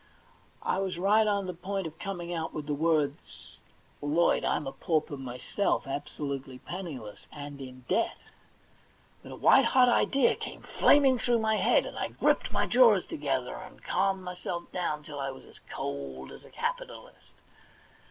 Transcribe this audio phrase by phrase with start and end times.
[0.63, 4.65] I was right on the point of coming out with the words, * Lloyd, I'm
[4.65, 8.15] a pauper myself— absolutely penniless, and in deht!'
[9.21, 13.05] But a white hot idea came flaming through my head, and I gripped my jaws
[13.05, 17.33] together, and calmed myself down till I was as cold as a capitalist.